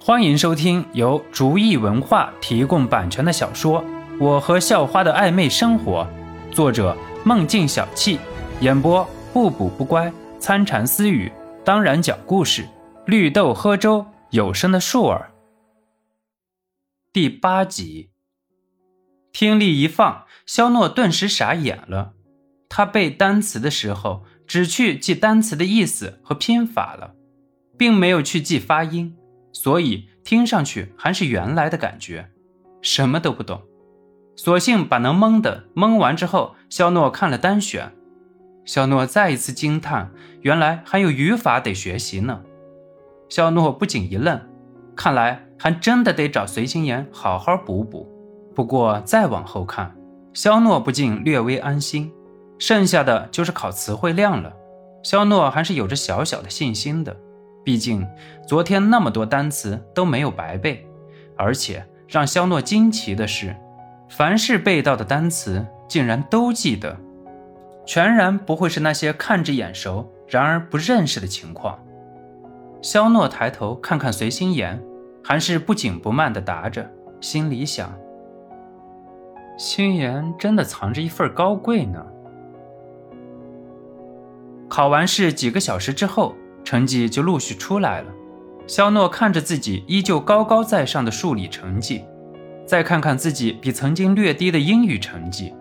[0.00, 3.82] 欢迎收听由竹意文化提供版权的小说
[4.18, 6.08] 《我和校花的暧昧生活》，
[6.54, 8.16] 作者梦境小憩，
[8.60, 11.30] 演播不补不乖、参禅私语，
[11.64, 12.66] 当然讲故事，
[13.06, 15.32] 绿豆喝粥，有声的树儿。
[17.12, 18.10] 第八集，
[19.32, 22.12] 听力一放，肖诺顿时傻眼了。
[22.68, 27.14] 他背单词的时候，只去记单词的意思和拼法了，
[27.76, 29.16] 并没有去记发音。
[29.60, 32.30] 所以听上去还是原来的感觉，
[32.80, 33.60] 什么都不懂。
[34.36, 37.90] 索性把能蒙的蒙完之后，肖诺看了单选。
[38.64, 42.40] 肖诺再一次惊叹，原来还有语法得学习呢。
[43.28, 44.40] 肖诺不仅一愣，
[44.94, 48.08] 看来还真的得找随心言好好补补。
[48.54, 49.92] 不过再往后看，
[50.34, 52.12] 肖诺不禁略微安心，
[52.60, 54.52] 剩下的就是考词汇量了。
[55.02, 57.16] 肖诺还是有着小小的信心的。
[57.68, 58.08] 毕竟，
[58.46, 60.86] 昨天那么多单词都没有白背，
[61.36, 63.54] 而且让肖诺惊奇的是，
[64.08, 66.96] 凡是背到的单词竟然都记得，
[67.84, 71.78] 全然不会是那些看着眼熟，然而不认识的情况。
[72.80, 74.82] 肖诺抬头看看随心言，
[75.22, 76.90] 还是不紧不慢地答着，
[77.20, 77.94] 心里想：
[79.58, 82.02] 心言真的藏着一份高贵呢。
[84.70, 86.34] 考完试几个小时之后。
[86.68, 88.12] 成绩就陆续出来了，
[88.66, 92.04] 肖诺看着自己依旧高高在上的数理成绩，
[92.66, 95.54] 再看看自己比曾经略低的英语成绩，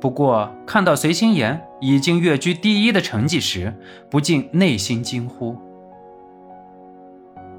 [0.00, 3.76] 不过看到随心妍已经跃居第一的成绩时，
[4.08, 5.54] 不禁内心惊呼：“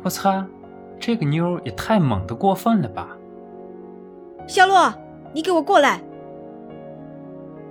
[0.01, 0.43] 我擦，
[0.99, 3.07] 这个妞也太猛的过分了吧！”
[4.49, 4.91] 肖洛，
[5.31, 6.01] 你给我过来！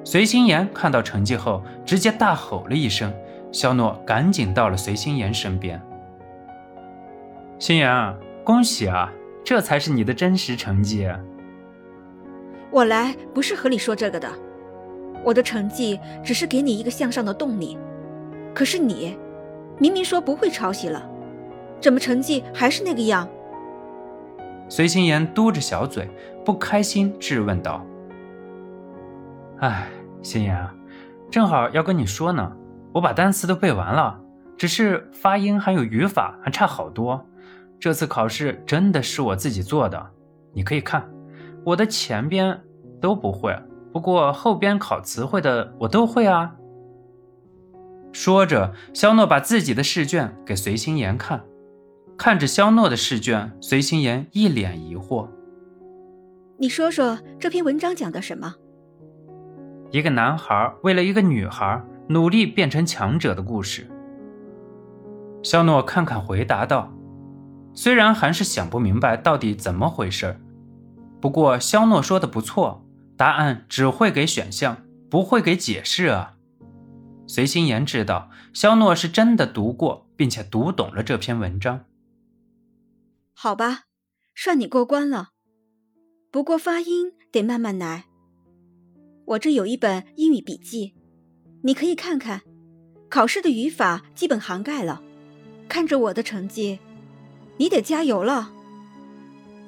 [0.05, 3.13] 随心妍看到成绩后，直接大吼了一声。
[3.53, 5.81] 肖诺赶紧到了随心妍身边。
[7.59, 9.11] 心言，恭喜啊，
[9.45, 11.09] 这才是你的真实成绩。
[12.71, 14.29] 我来不是和你说这个的，
[15.25, 17.79] 我的成绩只是给你一个向上的动力。
[18.55, 19.17] 可是你，
[19.79, 21.09] 明明说不会抄袭了，
[21.81, 23.27] 怎么成绩还是那个样？
[24.69, 26.11] 随心妍嘟着小嘴，
[26.45, 27.87] 不开心质问道
[29.61, 29.87] ：“哎，
[30.23, 30.75] 心妍啊，
[31.31, 32.53] 正好要跟你说呢。”
[32.97, 34.19] 我把单词都背完了，
[34.57, 37.23] 只是发音还有语法还差好多。
[37.79, 40.11] 这次考试真的是我自己做的，
[40.55, 41.07] 你可以看，
[41.63, 42.59] 我的前边
[42.99, 43.55] 都不会，
[43.93, 46.57] 不过后边考词汇的我都会啊。
[48.13, 51.45] 说着，肖诺把自己的试卷给随心言看，
[52.17, 55.29] 看着肖诺的试卷，随心言一脸疑惑
[56.57, 58.55] ：“你说说这篇文章讲的什么？
[59.91, 61.79] 一个男孩为了一个女孩。”
[62.09, 63.91] 努力变成强者的故事。
[65.43, 66.93] 肖诺看看，回答道
[67.75, 70.41] ：“虽然还是想不明白到底怎么回事
[71.21, 72.85] 不过肖诺说的不错，
[73.17, 76.37] 答案只会给选项，不会给解释啊。”
[77.29, 81.85] 随心言知道肖诺是真的读过，并且读懂了这篇文章。
[83.35, 83.85] 好吧，
[84.35, 85.31] 算你过关了。
[86.31, 88.05] 不过发音得慢慢来。
[89.27, 90.95] 我这有一本英语笔记。
[91.67, 92.43] 你可以看看，
[93.11, 95.03] 考试的语法基本涵盖了。
[95.69, 96.79] 看着我的成绩，
[97.57, 98.53] 你得加油了。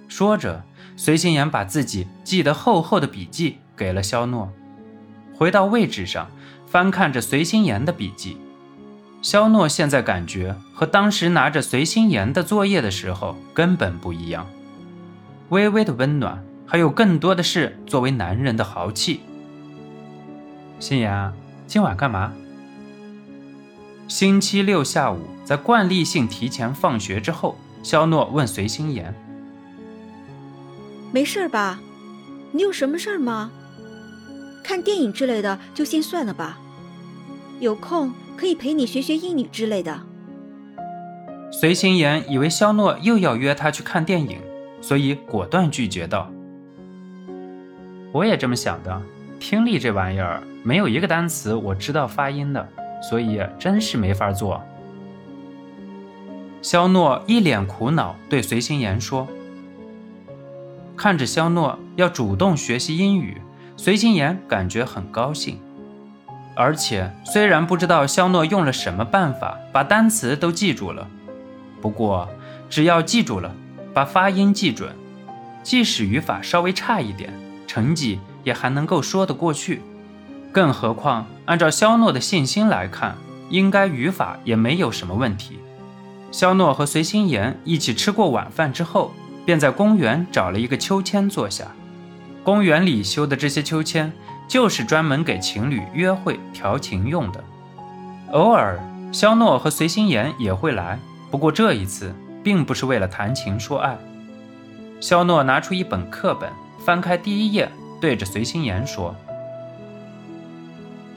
[0.07, 0.63] 说着，
[0.97, 4.53] 随心言把自己记得厚厚的笔记给了肖诺，
[5.35, 6.31] 回到位置上，
[6.69, 8.37] 翻看着随心言的笔记。
[9.21, 14.47] 肖诺现在感觉和当时拿着随心言的作业的时候根本不一样，
[15.49, 19.19] 微微的温暖，还有更多的是作为男人的豪气。
[20.79, 21.33] 心言。
[21.69, 22.33] 今晚干嘛？
[24.09, 29.15] 星期六下午，在惯例性提前放学之后，肖诺问随心言
[31.13, 31.79] ：“没事吧？
[32.53, 33.51] 你有什么事儿吗？
[34.65, 36.59] 看电影之类的就先算了吧。
[37.61, 40.01] 有空可以陪你学学英语之类的。”
[41.53, 44.39] 随心言以为肖诺又要约他去看电影，
[44.81, 46.33] 所以果断拒绝道
[48.11, 49.03] ：“我也这么想的。”
[49.39, 52.69] 听力这玩意儿没有一个单词我知道发音的，
[53.01, 54.63] 所以真是没法做。
[56.61, 59.27] 肖诺一脸苦恼，对随心言说
[60.95, 63.41] ：“看着肖诺要主动学习英语，
[63.79, 65.59] 随心言感觉很高兴。
[66.55, 71.09] 而且虽然不知道肖诺用了什么办法把单词都记住了，
[71.81, 72.29] 不过
[72.69, 73.55] 只要记住了，
[73.95, 74.95] 把发音记准，
[75.63, 77.33] 即使语法稍微差一点，
[77.67, 79.83] 成绩。”也还能够说得过去，
[80.53, 83.17] 更何况按照肖诺的信心来看，
[83.51, 85.59] 应该语法也没有什么问题。
[86.31, 89.13] 肖诺和随心言一起吃过晚饭之后，
[89.47, 91.67] 便在公园找了一个秋千坐下。
[92.45, 94.13] 公园里修的这些秋千，
[94.47, 97.45] 就是专门给情侣约会调情用的。
[98.33, 98.79] 偶尔，
[99.13, 100.99] 肖诺和随心言也会来，
[101.31, 103.97] 不过这一次并不是为了谈情说爱。
[105.01, 106.51] 肖诺拿出一本课本，
[106.85, 107.71] 翻开第一页，
[108.01, 109.15] 对着随心言说：“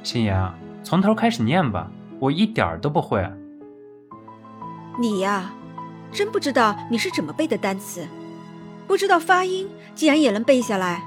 [0.04, 1.90] 心言啊，从头开始念吧，
[2.20, 3.26] 我一点儿都不会。”
[5.00, 5.54] 你呀，
[6.12, 8.08] 真不知道你是怎么背的单词，
[8.88, 11.04] 不知道发音，竟然也能背下来。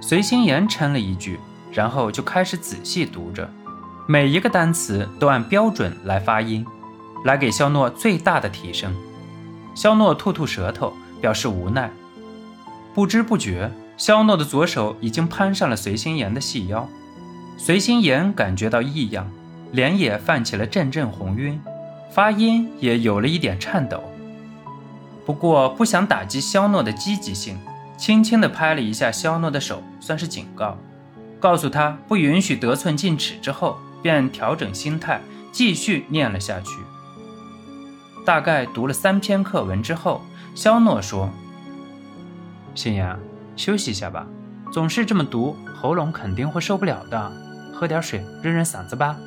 [0.00, 1.40] 随心言嗔了一句，
[1.72, 3.50] 然后就开始仔细读着，
[4.06, 6.64] 每一个单词都按标准来发音，
[7.24, 8.94] 来给肖诺最大的提升。
[9.74, 11.90] 肖诺吐吐舌头，表示无奈。
[12.94, 16.88] 不知不觉，肖诺的左手已经攀上了随心言的细腰。
[17.56, 19.30] 随心言感觉到异样，
[19.72, 21.60] 脸也泛起了阵阵红晕。
[22.10, 24.02] 发音也有了一点颤抖，
[25.26, 27.58] 不过不想打击肖诺的积极性，
[27.98, 30.78] 轻轻地拍了一下肖诺的手，算是警告，
[31.38, 33.34] 告诉他不允许得寸进尺。
[33.42, 35.20] 之后便调整心态，
[35.52, 36.78] 继续念了下去。
[38.24, 40.22] 大概读了三篇课文之后，
[40.54, 41.28] 肖诺说
[42.74, 43.14] ：“心言，
[43.56, 44.26] 休息一下吧，
[44.72, 47.32] 总是这么读，喉咙肯定会受不了的，
[47.76, 49.18] 喝点水润润嗓子吧。”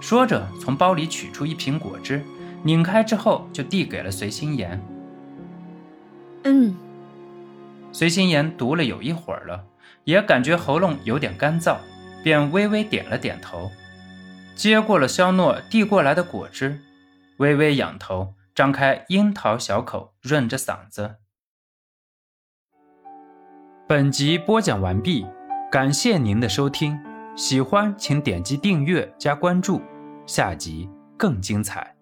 [0.00, 2.24] 说着，从包里取出一瓶果汁，
[2.62, 4.80] 拧开之后就递给了随心言。
[6.44, 6.76] 嗯，
[7.92, 9.64] 随心言读了有一会儿了，
[10.04, 11.78] 也感觉喉咙有点干燥，
[12.22, 13.70] 便微微点了点头，
[14.54, 16.80] 接过了肖诺递过来的果汁，
[17.38, 21.16] 微微仰头，张开樱桃小口，润着嗓子。
[23.88, 25.26] 本集播讲完毕，
[25.70, 26.98] 感谢您的收听。
[27.36, 29.82] 喜欢请点击订阅加关注，
[30.26, 31.97] 下集更精彩。